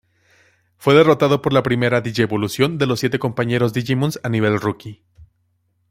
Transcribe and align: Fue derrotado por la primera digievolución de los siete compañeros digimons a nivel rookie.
Fue 0.77 0.95
derrotado 0.95 1.43
por 1.43 1.53
la 1.53 1.61
primera 1.61 2.01
digievolución 2.01 2.79
de 2.79 2.87
los 2.87 3.01
siete 3.01 3.19
compañeros 3.19 3.71
digimons 3.71 4.19
a 4.23 4.29
nivel 4.29 4.59
rookie. 4.59 5.03